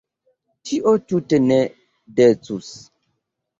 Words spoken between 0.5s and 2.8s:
Tio tute ne decus.